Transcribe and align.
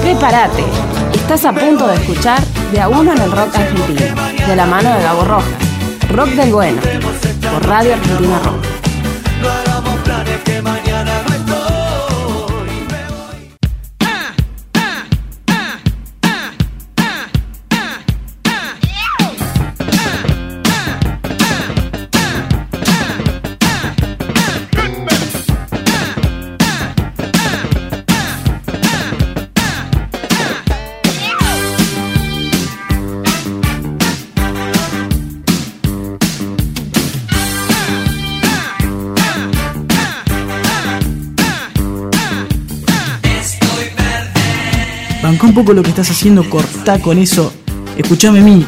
Prepárate, 0.00 0.64
estás 1.14 1.44
a 1.44 1.52
punto 1.52 1.86
de 1.86 1.94
escuchar 1.94 2.40
De 2.72 2.80
a 2.80 2.88
uno 2.88 3.12
en 3.12 3.20
el 3.20 3.30
rock 3.30 3.54
argentino, 3.54 4.14
de 4.46 4.56
la 4.56 4.66
mano 4.66 4.94
de 4.94 5.02
Gabo 5.02 5.24
Rojas, 5.24 5.52
Rock 6.10 6.28
del 6.30 6.52
Bueno, 6.52 6.80
por 7.52 7.66
Radio 7.66 7.94
Argentina 7.94 8.38
Rock. 8.38 8.69
Un 45.42 45.54
poco 45.54 45.72
lo 45.72 45.82
que 45.82 45.88
estás 45.88 46.10
haciendo, 46.10 46.48
cortá 46.48 47.00
con 47.00 47.18
eso. 47.18 47.52
Escuchame 47.96 48.40
a 48.40 48.42
mí. 48.42 48.64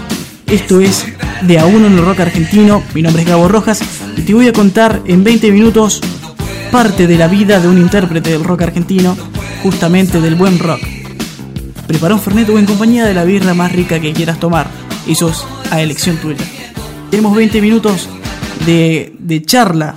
Esto 0.47 0.81
es 0.81 1.05
De 1.43 1.59
a 1.59 1.67
uno 1.67 1.87
en 1.87 1.93
el 1.95 2.05
rock 2.05 2.21
argentino. 2.21 2.83
Mi 2.95 3.03
nombre 3.03 3.23
es 3.23 3.29
Gabo 3.29 3.47
Rojas 3.47 3.81
y 4.17 4.23
te 4.23 4.33
voy 4.33 4.49
a 4.49 4.53
contar 4.53 5.03
en 5.05 5.23
20 5.23 5.53
minutos 5.53 6.01
parte 6.71 7.07
de 7.07 7.19
la 7.19 7.29
vida 7.29 7.61
de 7.61 7.69
un 7.69 7.79
intérprete 7.79 8.31
del 8.31 8.43
rock 8.43 8.63
argentino, 8.63 9.17
justamente 9.63 10.21
del 10.21 10.35
buen 10.35 10.59
rock. 10.59 10.81
Prepara 11.87 12.15
un 12.15 12.21
fernet 12.21 12.49
o 12.49 12.59
en 12.59 12.65
compañía 12.65 13.05
de 13.05 13.15
la 13.15 13.25
birra 13.25 13.53
más 13.53 13.71
rica 13.73 14.01
que 14.01 14.13
quieras 14.13 14.41
tomar. 14.41 14.69
Eso 15.07 15.29
es 15.29 15.45
a 15.71 15.83
elección 15.83 16.17
tuya. 16.17 16.45
Tenemos 17.11 17.37
20 17.37 17.61
minutos 17.61 18.09
de, 18.65 19.15
de 19.19 19.43
charla 19.43 19.97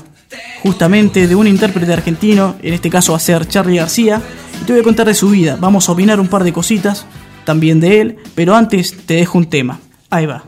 justamente 0.62 1.28
de 1.28 1.36
un 1.36 1.48
intérprete 1.48 1.94
argentino, 1.94 2.56
en 2.62 2.74
este 2.74 2.90
caso 2.90 3.12
va 3.14 3.18
a 3.18 3.22
ser 3.22 3.48
Charlie 3.48 3.78
García, 3.78 4.20
y 4.62 4.66
te 4.66 4.74
voy 4.74 4.82
a 4.82 4.84
contar 4.84 5.08
de 5.08 5.14
su 5.14 5.30
vida. 5.30 5.58
Vamos 5.60 5.90
a 5.90 5.92
opinar 5.92 6.20
un 6.20 6.28
par 6.28 6.44
de 6.44 6.54
cositas 6.54 7.06
también 7.44 7.80
de 7.80 8.02
él, 8.02 8.18
pero 8.34 8.56
antes 8.56 8.96
te 9.06 9.16
dejo 9.16 9.38
un 9.38 9.46
tema. 9.46 9.80
Ahí 10.10 10.26
va. 10.26 10.44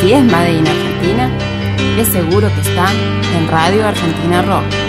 Si 0.00 0.12
es 0.12 0.24
Made 0.24 0.58
in 0.58 0.66
Argentina, 0.66 1.30
es 1.98 2.08
seguro 2.08 2.48
que 2.54 2.60
está 2.60 2.92
en 3.36 3.48
Radio 3.48 3.86
Argentina 3.86 4.42
Rock. 4.42 4.83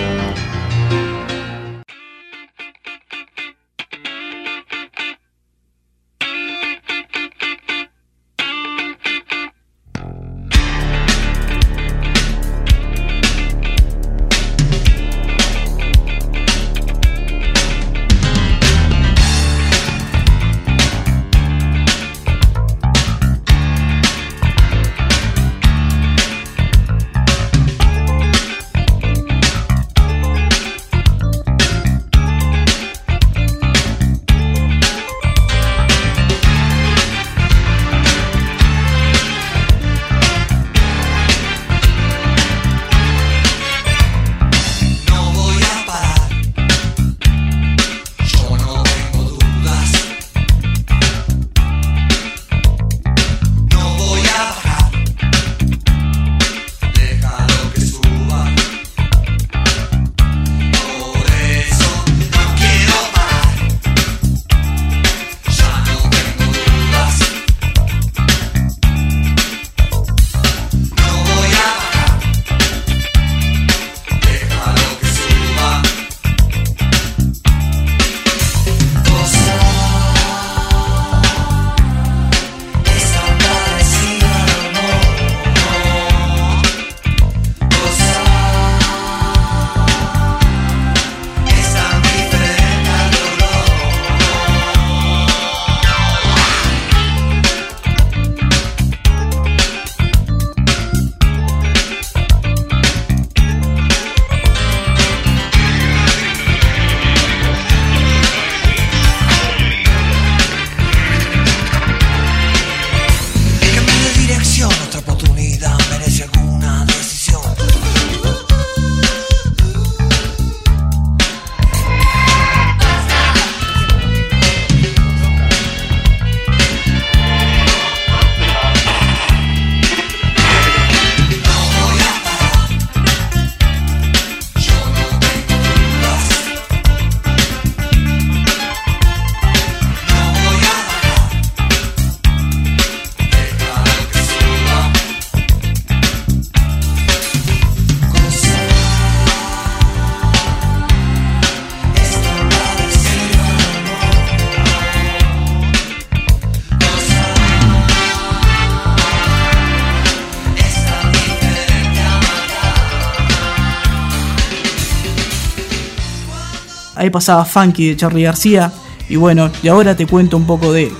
Ahí 166.95 167.09
pasaba 167.09 167.45
Funky 167.45 167.89
de 167.89 167.97
Charlie 167.97 168.23
García. 168.23 168.71
Y 169.07 169.17
bueno, 169.17 169.51
y 169.61 169.67
ahora 169.67 169.95
te 169.95 170.07
cuento 170.07 170.37
un 170.37 170.47
poco 170.47 170.73
de 170.73 170.85
él. 170.85 170.91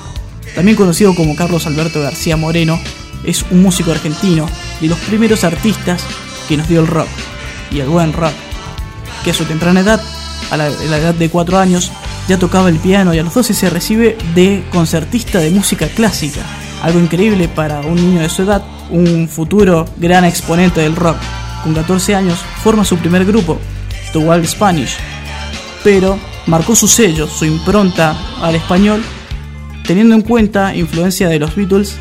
También 0.53 0.77
conocido 0.77 1.15
como 1.15 1.35
Carlos 1.35 1.65
Alberto 1.65 2.01
García 2.01 2.37
Moreno, 2.37 2.79
es 3.25 3.43
un 3.51 3.61
músico 3.61 3.91
argentino 3.91 4.47
de 4.79 4.87
los 4.87 4.99
primeros 4.99 5.43
artistas 5.43 6.03
que 6.47 6.57
nos 6.57 6.67
dio 6.67 6.81
el 6.81 6.87
rock 6.87 7.07
y 7.71 7.79
el 7.79 7.87
buen 7.87 8.13
rock, 8.13 8.33
que 9.23 9.31
a 9.31 9.33
su 9.33 9.43
temprana 9.45 9.81
edad 9.81 10.01
a 10.51 10.57
la, 10.57 10.65
a 10.65 10.69
la 10.69 10.97
edad 10.97 11.15
de 11.15 11.29
4 11.29 11.57
años, 11.57 11.91
ya 12.27 12.37
tocaba 12.37 12.69
el 12.69 12.77
piano 12.77 13.13
y 13.13 13.19
a 13.19 13.23
los 13.23 13.33
12 13.33 13.53
se 13.53 13.69
recibe 13.69 14.17
de 14.33 14.63
concertista 14.71 15.39
de 15.39 15.51
música 15.51 15.87
clásica. 15.87 16.41
Algo 16.83 16.99
increíble 16.99 17.47
para 17.47 17.81
un 17.81 17.95
niño 17.95 18.21
de 18.21 18.29
su 18.29 18.43
edad, 18.43 18.63
un 18.91 19.27
futuro 19.27 19.85
gran 19.97 20.23
exponente 20.23 20.81
del 20.81 20.95
rock. 20.95 21.17
Con 21.63 21.73
14 21.73 22.15
años 22.15 22.39
forma 22.63 22.85
su 22.85 22.97
primer 22.97 23.25
grupo, 23.25 23.59
The 24.13 24.19
Wild 24.19 24.45
Spanish, 24.45 24.97
pero 25.85 26.17
marcó 26.47 26.75
su 26.75 26.87
sello, 26.87 27.27
su 27.27 27.45
impronta 27.45 28.17
al 28.41 28.55
español, 28.55 29.03
teniendo 29.85 30.15
en 30.15 30.23
cuenta 30.23 30.75
influencia 30.75 31.29
de 31.29 31.37
los 31.37 31.55
Beatles 31.55 31.95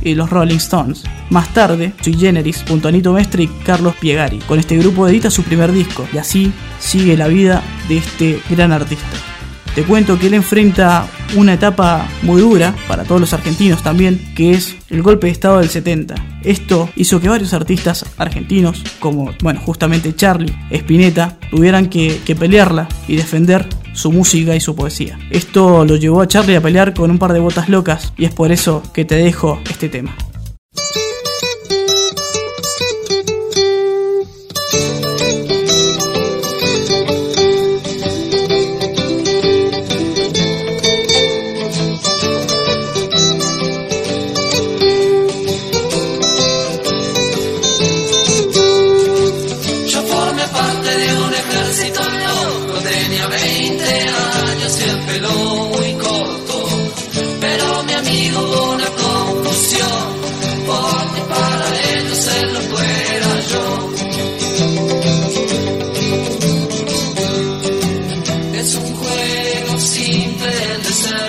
y 0.00 0.14
los 0.14 0.30
Rolling 0.30 0.58
Stones. 0.58 1.02
Más 1.28 1.52
tarde, 1.52 1.92
Sui 2.00 2.14
Generis, 2.14 2.64
junto 2.68 2.86
a 2.86 2.92
Nito 2.92 3.12
Mestre 3.12 3.42
y 3.42 3.48
Carlos 3.48 3.96
Piegari. 3.96 4.38
Con 4.38 4.60
este 4.60 4.76
grupo 4.76 5.08
edita 5.08 5.28
su 5.28 5.42
primer 5.42 5.72
disco 5.72 6.06
y 6.12 6.18
así 6.18 6.52
sigue 6.78 7.16
la 7.16 7.26
vida 7.26 7.64
de 7.88 7.96
este 7.96 8.40
gran 8.48 8.70
artista. 8.70 9.35
Te 9.76 9.84
cuento 9.84 10.18
que 10.18 10.28
él 10.28 10.32
enfrenta 10.32 11.06
una 11.36 11.52
etapa 11.52 12.08
muy 12.22 12.40
dura 12.40 12.74
para 12.88 13.04
todos 13.04 13.20
los 13.20 13.34
argentinos 13.34 13.82
también, 13.82 14.32
que 14.34 14.52
es 14.52 14.74
el 14.88 15.02
golpe 15.02 15.26
de 15.26 15.34
estado 15.34 15.58
del 15.58 15.68
70. 15.68 16.14
Esto 16.42 16.88
hizo 16.96 17.20
que 17.20 17.28
varios 17.28 17.52
artistas 17.52 18.06
argentinos, 18.16 18.82
como 19.00 19.34
bueno, 19.42 19.60
justamente 19.60 20.16
Charlie, 20.16 20.56
Spinetta, 20.70 21.36
tuvieran 21.50 21.90
que, 21.90 22.22
que 22.24 22.34
pelearla 22.34 22.88
y 23.06 23.16
defender 23.16 23.68
su 23.92 24.10
música 24.12 24.56
y 24.56 24.62
su 24.62 24.74
poesía. 24.74 25.18
Esto 25.28 25.84
lo 25.84 25.96
llevó 25.96 26.22
a 26.22 26.26
Charlie 26.26 26.56
a 26.56 26.62
pelear 26.62 26.94
con 26.94 27.10
un 27.10 27.18
par 27.18 27.34
de 27.34 27.40
botas 27.40 27.68
locas 27.68 28.14
y 28.16 28.24
es 28.24 28.32
por 28.32 28.52
eso 28.52 28.82
que 28.94 29.04
te 29.04 29.16
dejo 29.16 29.60
este 29.68 29.90
tema. 29.90 30.16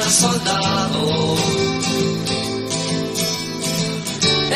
Ser 0.07 0.12
soldado. 0.12 1.36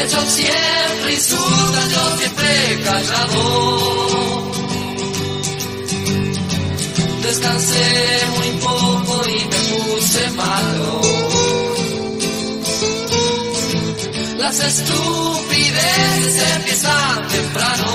Ellos 0.02 0.26
siempre 0.30 1.14
insultan, 1.14 1.90
yo 1.90 2.18
siempre 2.18 2.82
callado. 2.86 3.42
Descansé 7.24 7.90
muy 8.38 8.50
poco 8.62 9.14
y 9.30 9.32
me 9.52 9.60
puse 9.70 10.24
malo. 10.32 10.92
Las 14.38 14.60
estupideces 14.60 16.44
empiezan 16.56 17.28
temprano. 17.28 17.92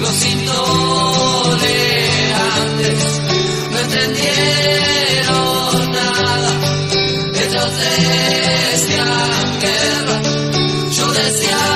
Los 0.00 0.24
intolerantes 0.24 3.15
entendieron 3.86 5.92
nada. 5.92 6.50
Ellos 7.34 7.72
decían 7.78 9.60
guerra, 9.60 10.20
yo 10.90 11.12
decía 11.12 11.75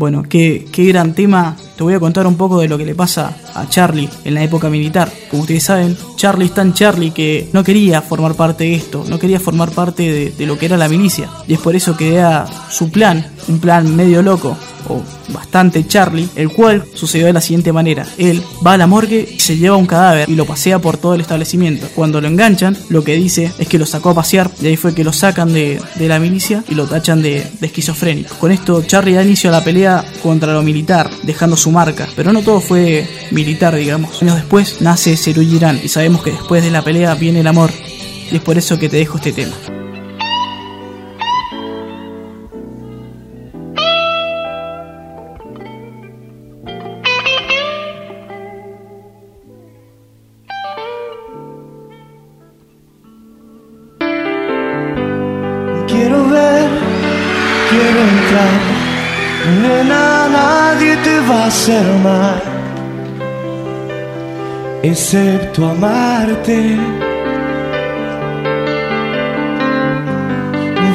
Bueno, 0.00 0.22
qué, 0.22 0.64
qué 0.72 0.86
gran 0.86 1.12
tema. 1.12 1.58
Te 1.76 1.82
voy 1.84 1.92
a 1.92 2.00
contar 2.00 2.26
un 2.26 2.38
poco 2.38 2.58
de 2.58 2.68
lo 2.68 2.78
que 2.78 2.86
le 2.86 2.94
pasa 2.94 3.36
Charlie 3.68 4.08
en 4.24 4.34
la 4.34 4.42
época 4.42 4.68
militar. 4.68 5.10
Como 5.30 5.42
ustedes 5.42 5.64
saben, 5.64 5.96
Charlie 6.16 6.46
es 6.46 6.54
tan 6.54 6.74
Charlie 6.74 7.10
que 7.10 7.48
no 7.52 7.64
quería 7.64 8.02
formar 8.02 8.34
parte 8.34 8.64
de 8.64 8.74
esto, 8.74 9.04
no 9.08 9.18
quería 9.18 9.40
formar 9.40 9.70
parte 9.70 10.32
de, 10.36 10.46
lo 10.46 10.58
que 10.58 10.66
era 10.66 10.76
la 10.76 10.88
milicia. 10.88 11.28
Y 11.46 11.54
es 11.54 11.60
por 11.60 11.74
eso 11.74 11.96
que 11.96 12.12
da 12.12 12.46
su 12.70 12.90
plan, 12.90 13.26
un 13.48 13.58
plan 13.58 13.94
medio 13.94 14.22
loco, 14.22 14.56
o 14.88 15.02
bastante 15.28 15.86
Charlie, 15.86 16.28
el 16.36 16.50
cual 16.50 16.84
sucedió 16.94 17.26
de 17.26 17.32
la 17.32 17.40
siguiente 17.40 17.72
manera. 17.72 18.06
Él 18.18 18.42
va 18.66 18.74
a 18.74 18.76
la 18.76 18.86
morgue 18.86 19.36
se 19.38 19.56
lleva 19.56 19.76
un 19.76 19.86
cadáver 19.86 20.28
y 20.28 20.34
lo 20.34 20.44
pasea 20.44 20.78
por 20.78 20.96
todo 20.96 21.14
el 21.14 21.20
establecimiento. 21.20 21.88
Cuando 21.94 22.20
lo 22.20 22.28
enganchan, 22.28 22.76
lo 22.88 23.04
que 23.04 23.14
dice 23.14 23.52
es 23.58 23.68
que 23.68 23.78
lo 23.78 23.86
sacó 23.86 24.10
a 24.10 24.14
pasear 24.14 24.50
y 24.60 24.66
ahí 24.66 24.76
fue 24.76 24.94
que 24.94 25.04
lo 25.04 25.12
sacan 25.12 25.52
de, 25.52 25.80
la 25.98 26.18
milicia 26.18 26.64
y 26.68 26.74
lo 26.74 26.86
tachan 26.86 27.22
de 27.22 27.46
esquizofrénico. 27.60 28.34
Con 28.36 28.52
esto, 28.52 28.82
Charlie 28.82 29.14
da 29.14 29.22
inicio 29.22 29.50
a 29.50 29.52
la 29.52 29.64
pelea 29.64 30.04
contra 30.22 30.52
lo 30.52 30.62
militar, 30.62 31.10
dejando 31.22 31.56
su 31.56 31.70
marca. 31.70 32.08
Pero 32.16 32.32
no 32.32 32.42
todo 32.42 32.60
fue 32.60 33.08
militar, 33.30 33.49
digamos. 33.58 34.22
Años 34.22 34.36
después 34.36 34.80
nace 34.80 35.16
Seru 35.16 35.42
Girán 35.42 35.80
y 35.82 35.88
sabemos 35.88 36.22
que 36.22 36.30
después 36.30 36.62
de 36.62 36.70
la 36.70 36.82
pelea 36.82 37.14
viene 37.14 37.40
el 37.40 37.46
amor. 37.46 37.70
Y 38.30 38.36
es 38.36 38.42
por 38.42 38.56
eso 38.56 38.78
que 38.78 38.88
te 38.88 38.96
dejo 38.98 39.16
este 39.16 39.32
tema. 39.32 39.54
Quiero 55.88 56.28
ver, 56.28 56.68
quiero 57.68 58.00
entrar. 58.00 58.80
Nena, 59.62 60.28
nadie 60.28 60.96
te 60.98 61.18
va 61.20 61.44
a 61.44 61.46
hacer 61.46 61.84
mal, 62.04 62.39
excepto 64.82 65.66
amarte. 65.66 66.76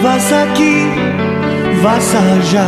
Vas 0.04 0.32
aquí, 0.32 0.86
vas 1.84 2.15
allá, 2.15 2.68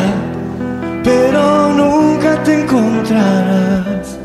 pero 1.04 1.74
nunca 1.74 2.42
te 2.44 2.62
encontrarás 2.62 4.18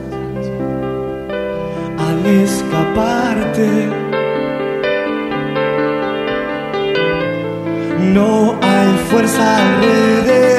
al 1.99 2.27
escaparte. 2.27 3.91
No 8.15 8.57
hay 8.61 8.91
fuerza 9.11 9.59
alrededor, 9.59 10.52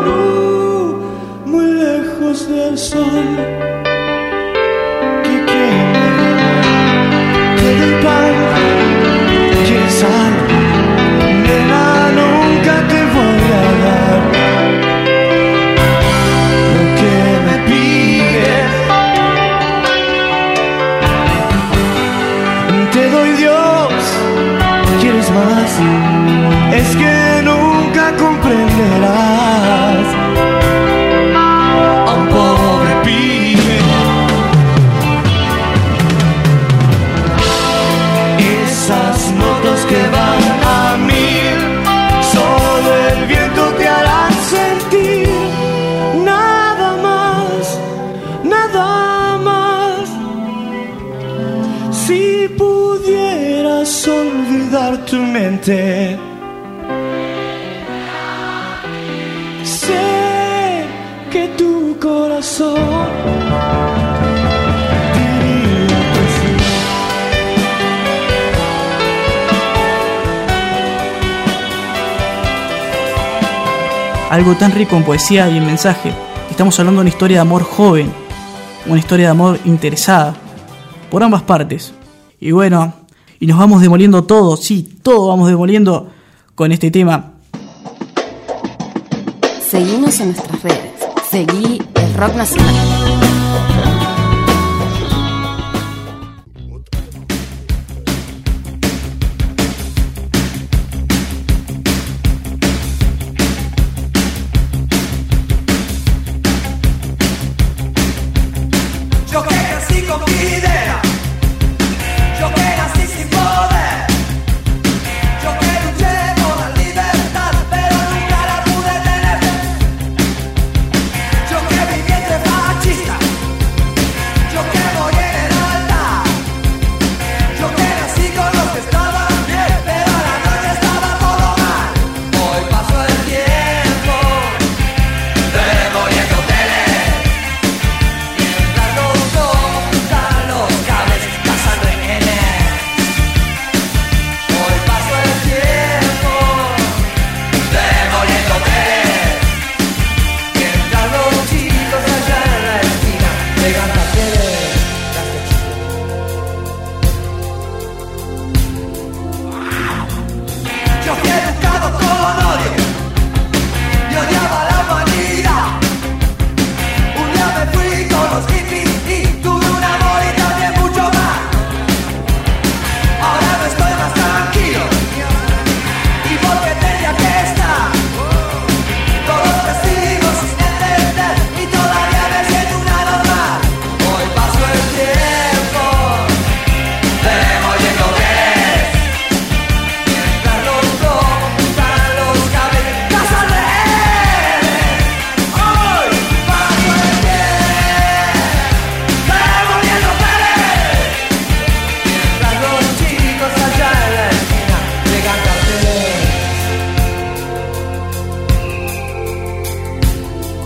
uh, 0.07 0.97
muy 1.45 1.65
lejos 1.65 2.47
del 2.49 2.77
sol. 2.77 3.52
mismas, 25.23 25.79
es 26.73 26.95
que 26.95 27.41
nunca 27.43 28.15
comprenderás. 28.17 30.42
Sé 55.63 56.17
que 61.31 61.47
tu 61.57 61.97
corazón. 62.01 62.77
Algo 74.29 74.55
tan 74.55 74.73
rico 74.73 74.97
en 74.97 75.03
poesía 75.03 75.47
y 75.49 75.57
en 75.57 75.65
mensaje. 75.65 76.11
Estamos 76.49 76.77
hablando 76.77 76.99
de 76.99 77.03
una 77.03 77.09
historia 77.09 77.37
de 77.37 77.41
amor 77.41 77.63
joven, 77.63 78.11
una 78.85 78.99
historia 78.99 79.27
de 79.27 79.31
amor 79.31 79.59
interesada, 79.63 80.33
por 81.09 81.23
ambas 81.23 81.43
partes. 81.43 81.93
Y 82.41 82.51
bueno, 82.51 83.02
y 83.39 83.47
nos 83.47 83.57
vamos 83.57 83.81
demoliendo 83.81 84.23
todo, 84.23 84.57
sí, 84.57 84.97
todo 85.01 85.27
vamos 85.27 85.47
demoliendo 85.47 86.09
con 86.55 86.71
este 86.71 86.91
tema. 86.91 87.33
Seguimos 89.69 90.19
en 90.19 90.27
nuestras 90.33 90.61
redes. 90.61 90.91
Seguí 91.31 91.81
el 91.95 92.13
Rock 92.13 92.35
Nacional. 92.35 92.92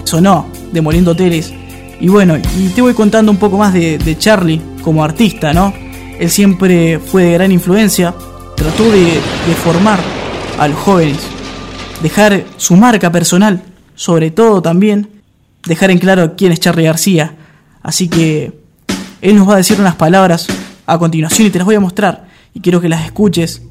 Sonó 0.08 0.48
demoliendo 0.72 1.12
hoteles. 1.12 1.54
Y 2.00 2.08
bueno, 2.08 2.38
y 2.38 2.70
te 2.70 2.82
voy 2.82 2.94
contando 2.94 3.32
un 3.32 3.38
poco 3.38 3.58
más 3.58 3.74
de, 3.74 4.16
Charlie 4.18 4.62
como 4.84 5.04
artista, 5.04 5.54
¿no? 5.54 5.74
Él 6.20 6.30
siempre 6.30 7.00
fue 7.00 7.24
de 7.24 7.34
gran 7.34 7.52
influencia, 7.52 8.14
trató 8.56 8.84
de, 8.84 9.04
de 9.04 9.56
formar 9.64 10.00
a 10.58 10.68
los 10.68 10.78
jóvenes, 10.78 11.20
dejar 12.02 12.44
su 12.58 12.76
marca 12.76 13.12
personal, 13.12 13.62
sobre 13.96 14.32
todo 14.32 14.62
también 14.62 15.10
dejar 15.66 15.92
en 15.92 16.00
claro 16.00 16.36
quién 16.36 16.52
es 16.52 16.60
Charlie 16.60 16.86
García. 16.86 17.36
Así 17.84 18.08
que 18.08 18.54
él 19.22 19.36
nos 19.36 19.48
va 19.48 19.54
a 19.54 19.58
decir 19.58 19.80
unas 19.80 19.96
palabras 19.96 20.48
a 20.86 20.98
continuación 20.98 21.48
y 21.48 21.52
te 21.52 21.60
las 21.60 21.66
voy 21.66 21.76
a 21.76 21.80
mostrar. 21.80 22.28
Y 22.54 22.62
quiero 22.62 22.82
que 22.82 22.90
las 22.90 23.06
escuches 23.06 23.62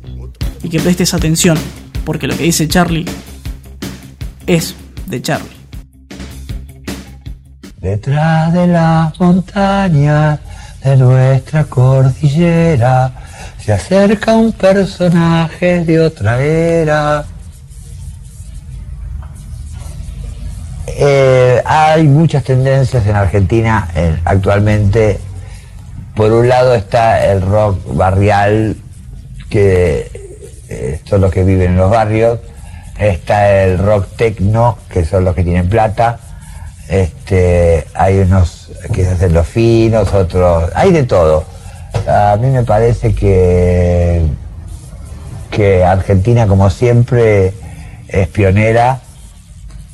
y 0.63 0.69
que 0.69 0.81
prestes 0.81 1.15
atención, 1.15 1.59
porque 2.05 2.27
lo 2.27 2.37
que 2.37 2.45
dice 2.45 2.69
Charlie 2.69 3.05
es 4.47 4.75
de 5.07 5.23
Charlie. 5.23 5.56
Detrás 7.87 8.53
de 8.53 8.67
las 8.67 9.21
montañas 9.21 10.41
de 10.83 10.97
nuestra 10.97 11.63
cordillera 11.67 13.13
se 13.61 13.73
acerca 13.73 14.33
un 14.33 14.51
personaje 14.51 15.85
de 15.85 16.01
otra 16.01 16.43
era. 16.43 17.25
Eh, 20.89 21.63
hay 21.65 22.09
muchas 22.09 22.43
tendencias 22.43 23.07
en 23.07 23.15
Argentina 23.15 23.87
eh, 23.95 24.19
actualmente. 24.25 25.21
Por 26.17 26.33
un 26.33 26.49
lado 26.49 26.75
está 26.75 27.25
el 27.25 27.41
rock 27.41 27.79
barrial, 27.95 28.77
que 29.49 30.11
eh, 30.69 31.01
son 31.05 31.21
los 31.21 31.31
que 31.31 31.45
viven 31.45 31.71
en 31.71 31.77
los 31.77 31.93
barrios. 31.93 32.41
Está 32.99 33.63
el 33.63 33.79
rock 33.79 34.09
techno, 34.17 34.77
que 34.89 35.05
son 35.05 35.25
los 35.25 35.37
que 35.37 35.45
tienen 35.45 35.69
plata. 35.69 36.19
Este, 36.89 37.85
hay 37.95 38.19
unos 38.19 38.71
que 38.93 39.05
se 39.05 39.11
hacen 39.11 39.35
los 39.35 39.47
finos, 39.47 40.13
otros, 40.13 40.71
hay 40.75 40.93
de 40.93 41.03
todo. 41.03 41.45
A 42.07 42.37
mí 42.41 42.49
me 42.49 42.63
parece 42.63 43.15
que, 43.15 44.23
que 45.51 45.85
Argentina, 45.85 46.47
como 46.47 46.71
siempre, 46.71 47.53
es 48.09 48.29
pionera 48.29 49.01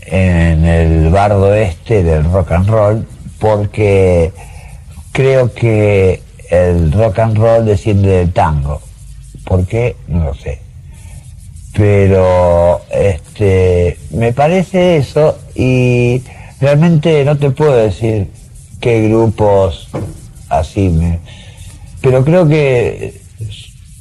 en 0.03 0.65
el 0.65 1.11
bardo 1.11 1.55
este 1.55 2.03
del 2.03 2.25
rock 2.25 2.53
and 2.53 2.69
roll, 2.69 3.09
porque 3.39 4.33
creo 5.13 5.53
que 5.55 6.23
el 6.51 6.93
rock 6.93 7.19
and 7.21 7.39
roll 7.39 7.65
desciende 7.65 8.09
del 8.09 8.33
tango. 8.33 8.83
¿Por 9.45 9.67
qué? 9.67 9.97
No 10.09 10.25
lo 10.25 10.35
sé 10.35 10.61
pero 11.73 12.83
este 12.91 13.99
me 14.11 14.33
parece 14.33 14.99
eso 14.99 15.39
y 15.55 16.23
realmente 16.63 17.25
no 17.25 17.37
te 17.37 17.51
puedo 17.51 17.75
decir 17.75 18.31
qué 18.81 19.09
grupos 19.09 19.89
así 20.49 20.89
me 20.89 21.19
pero 22.01 22.25
creo 22.25 22.47
que 22.47 23.21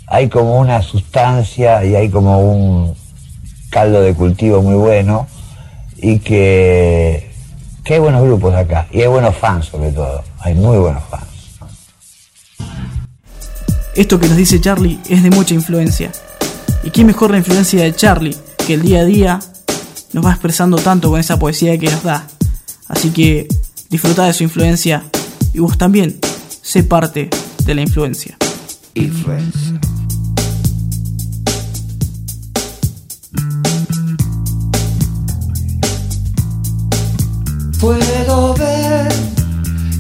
hay 0.06 0.30
como 0.30 0.60
una 0.60 0.84
sustancia 0.84 1.84
y 1.84 1.96
hay 1.96 2.10
como 2.10 2.40
un 2.40 2.96
caldo 3.72 4.02
de 4.02 4.14
cultivo 4.14 4.62
muy 4.62 4.76
bueno 4.76 5.28
y 5.98 6.20
que, 6.20 7.32
que 7.84 7.96
hay 7.96 8.00
buenos 8.00 8.24
grupos 8.24 8.54
acá 8.54 8.88
y 8.92 9.02
hay 9.02 9.08
buenos 9.08 9.36
fans 9.36 9.66
sobre 9.66 9.92
todo 9.92 10.24
hay 10.40 10.54
muy 10.54 10.78
buenos 10.78 11.04
fans 11.10 11.32
Esto 13.96 14.20
que 14.20 14.28
nos 14.28 14.38
dice 14.38 14.62
Charlie 14.62 15.00
es 15.10 15.22
de 15.22 15.30
mucha 15.32 15.54
influencia. 15.54 16.14
¿Y 16.82 16.92
qué 16.92 17.04
mejor 17.04 17.32
la 17.32 17.40
influencia 17.40 17.84
de 17.84 17.94
Charlie 17.94 18.38
que 18.66 18.76
el 18.76 18.84
día 18.84 19.02
a 19.02 19.06
día 19.06 19.40
nos 20.14 20.26
va 20.26 20.32
expresando 20.32 20.78
tanto 20.78 21.10
con 21.10 21.20
esa 21.20 21.38
poesía 21.38 21.78
que 21.78 21.92
nos 21.92 22.02
da? 22.02 22.26
Así 22.92 23.10
que 23.12 23.48
disfruta 23.90 24.26
de 24.26 24.34
su 24.34 24.44
influencia 24.44 25.04
y 25.54 25.60
vos 25.60 25.78
también 25.78 26.20
sé 26.62 26.84
parte 26.84 27.30
de 27.66 27.74
la 27.74 27.82
influencia. 27.82 28.38
Influencia. 28.96 29.80
Puedo 37.80 38.54
ver 38.56 39.12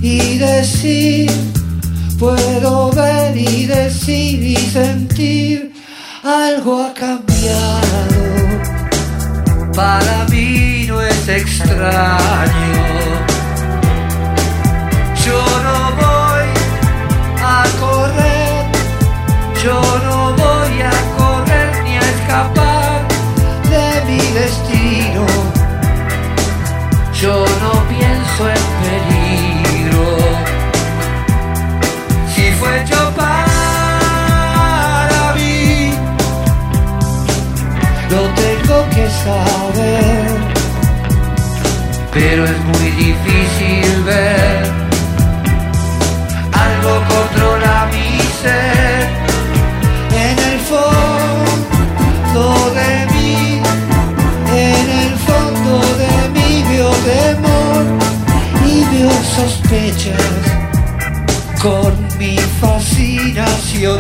y 0.02 0.38
decir, 0.38 1.32
puedo 2.20 2.92
ver 2.92 3.38
y 3.38 3.66
decir 3.68 4.44
y 4.44 4.58
sentir 4.58 5.72
algo 6.24 6.84
ha 6.84 6.94
cambiado. 6.94 7.82
Para 9.74 10.26
mí 10.30 10.81
es 11.04 11.28
extraño. 11.28 12.86
Yo 15.26 15.42
no 15.68 15.78
voy 16.02 16.48
a 17.44 17.64
correr, 17.80 18.66
yo 19.64 19.82
no 20.06 20.34
voy 20.34 20.82
a 20.82 20.96
correr 21.18 21.84
ni 21.84 21.94
a 21.98 22.00
escapar 22.16 23.02
de 23.70 23.88
mi 24.08 24.22
destino. 24.40 25.26
Yo 27.14 27.46
no 27.64 27.72
pienso 27.88 28.42
en 28.58 28.64
peligro. 28.84 30.08
Si 32.34 32.46
fue 32.60 32.84
yo 32.86 33.02
para 33.16 34.14
mí, 35.36 35.94
lo 38.10 38.22
tengo 38.42 38.78
que 38.90 39.06
saber. 39.24 40.21
Pero 42.24 42.46
es 42.46 42.60
muy 42.66 42.92
difícil 42.92 44.04
ver. 44.04 44.64
Algo 46.54 47.04
controla 47.14 47.90
mi 47.92 48.20
ser. 48.42 49.10
En 50.28 50.38
el 50.52 50.60
fondo 50.72 52.44
de 52.76 53.08
mí, 53.14 53.60
en 54.56 54.88
el 55.04 55.14
fondo 55.18 55.74
de 55.98 56.14
mí 56.36 56.64
veo 56.70 56.92
temor 57.10 57.86
y 58.68 58.84
veo 58.96 59.12
sospechas 59.36 60.32
con 61.60 61.92
mi 62.20 62.38
fascinación 62.62 64.00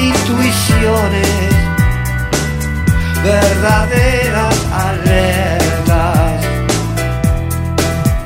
intuiciones, 0.00 1.50
verdaderas 3.22 4.58
alertas. 4.72 6.40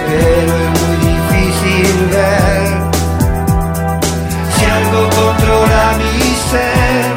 pero 0.07 0.53
es 0.65 0.71
muy 0.81 0.97
difícil 1.11 1.95
ver 2.11 2.69
si 4.55 4.63
algo 4.79 5.01
controla 5.21 5.85
mi 5.99 6.21
ser. 6.51 7.09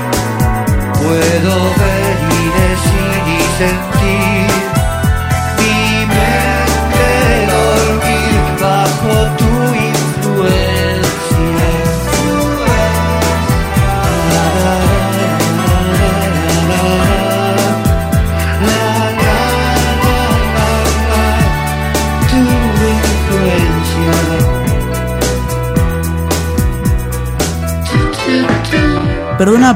Puedo 0.93 1.53
ver 1.81 2.17
y 2.31 2.43
decir 2.59 3.21
y 3.27 3.88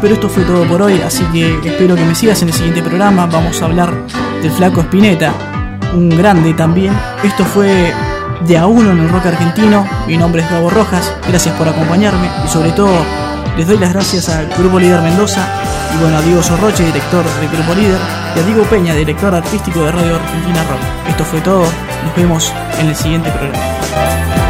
pero 0.03 0.15
esto 0.15 0.27
fue 0.27 0.43
todo 0.43 0.67
por 0.67 0.81
hoy, 0.81 0.99
así 0.99 1.23
que 1.31 1.59
espero 1.63 1.95
que 1.95 2.03
me 2.03 2.13
sigas 2.13 2.41
en 2.41 2.49
el 2.49 2.53
siguiente 2.53 2.83
programa. 2.83 3.25
Vamos 3.25 3.61
a 3.61 3.65
hablar 3.65 3.89
del 4.41 4.51
Flaco 4.51 4.81
Espineta, 4.81 5.31
un 5.93 6.09
grande 6.09 6.53
también. 6.53 6.93
Esto 7.23 7.45
fue 7.45 7.93
de 8.45 8.57
a 8.57 8.67
uno 8.67 8.91
en 8.91 8.99
el 8.99 9.07
rock 9.07 9.27
argentino. 9.27 9.87
Mi 10.05 10.17
nombre 10.17 10.41
es 10.41 10.51
Gabo 10.51 10.69
Rojas, 10.69 11.15
gracias 11.25 11.55
por 11.55 11.69
acompañarme 11.69 12.27
y 12.45 12.49
sobre 12.49 12.71
todo 12.73 12.91
les 13.55 13.65
doy 13.65 13.77
las 13.77 13.93
gracias 13.93 14.27
al 14.27 14.49
Grupo 14.57 14.77
Líder 14.77 14.99
Mendoza 14.99 15.47
y 15.95 16.01
bueno, 16.01 16.17
a 16.17 16.21
Diego 16.21 16.43
Sorroche, 16.43 16.83
director 16.83 17.23
del 17.39 17.49
Grupo 17.49 17.73
Líder, 17.73 17.99
y 18.35 18.39
a 18.39 18.43
Diego 18.43 18.63
Peña, 18.63 18.95
director 18.95 19.33
artístico 19.33 19.85
de 19.85 19.91
Radio 19.93 20.15
Argentina 20.17 20.65
Rock. 20.69 20.81
Esto 21.11 21.23
fue 21.23 21.39
todo, 21.39 21.63
nos 21.63 22.15
vemos 22.17 22.51
en 22.77 22.87
el 22.89 22.95
siguiente 22.95 23.31
programa. 23.31 24.42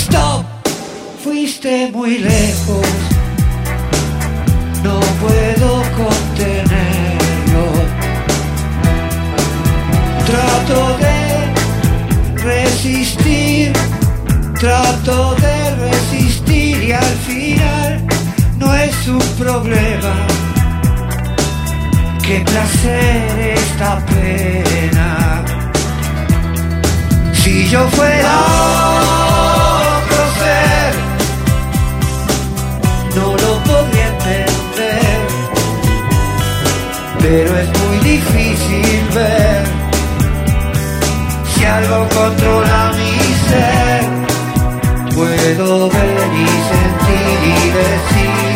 Stop, 0.00 0.44
fuiste 1.22 1.90
muy 1.92 2.18
lejos, 2.18 2.86
no 4.82 4.98
puedo 5.22 5.70
contenerlo. 6.02 7.66
Trato 10.30 10.80
de 11.04 11.18
resistir, 12.42 13.72
trato 14.58 15.34
de 15.34 15.56
resistir 15.86 16.82
y 16.82 16.92
al 16.92 17.16
final 17.28 18.06
no 18.58 18.74
es 18.74 19.08
un 19.08 19.26
problema. 19.44 20.14
Qué 22.26 22.40
placer 22.40 23.54
esta 23.58 23.98
pena. 24.06 25.44
Si 27.42 27.68
yo 27.68 27.88
fuera 27.88 29.19
no 33.16 33.36
lo 33.36 33.52
podría 33.64 34.08
entender. 34.08 35.20
Pero 37.20 37.58
es 37.58 37.68
muy 37.80 37.98
difícil 37.98 39.08
ver 39.14 39.64
si 41.52 41.64
algo 41.64 42.08
controla 42.08 42.92
mi 42.98 43.18
ser. 43.48 44.02
Puedo 45.14 45.88
ver 45.90 46.30
y 46.34 46.46
sentir 46.70 47.38
y 47.44 47.70
decir 47.70 48.49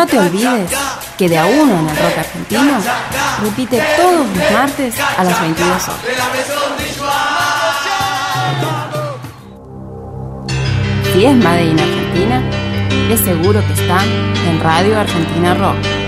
No 0.00 0.06
te 0.06 0.18
olvides 0.18 0.70
que 1.18 1.28
de 1.28 1.36
a 1.36 1.44
uno 1.44 1.78
en 1.78 1.88
el 1.90 1.94
rock 1.94 2.18
argentino 2.20 2.80
repite 3.42 3.82
todos 3.98 4.26
los 4.26 4.50
martes 4.50 4.94
a 4.98 5.24
las 5.24 5.42
22 5.42 5.88
horas. 5.88 6.00
Si 11.12 11.22
es 11.26 11.36
Made 11.36 11.64
in 11.64 11.78
Argentina, 11.78 12.42
es 13.10 13.20
seguro 13.20 13.60
que 13.66 13.74
está 13.74 14.02
en 14.48 14.60
Radio 14.62 14.98
Argentina 14.98 15.52
Rock. 15.52 15.99